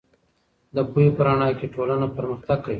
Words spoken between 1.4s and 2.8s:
کې ټولنه پرمختګ کوي.